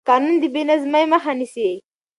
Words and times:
قانون 0.07 0.35
د 0.41 0.43
بې 0.53 0.61
نظمۍ 0.69 1.05
مخه 1.13 1.31
نیسي 1.39 1.69